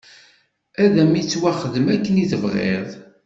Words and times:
Ad 0.83 0.95
m-ittwaxdem 1.09 1.85
akken 1.93 2.15
i 2.23 2.25
tebɣiḍ! 2.31 2.89